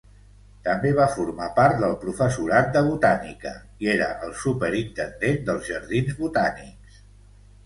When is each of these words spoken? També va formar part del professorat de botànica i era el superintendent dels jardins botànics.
També 0.67 0.93
va 0.99 1.03
formar 1.17 1.49
part 1.59 1.75
del 1.83 1.93
professorat 2.05 2.71
de 2.77 2.83
botànica 2.87 3.53
i 3.85 3.93
era 3.97 4.09
el 4.29 4.35
superintendent 4.47 5.39
dels 5.53 5.71
jardins 5.75 6.19
botànics. 6.25 6.99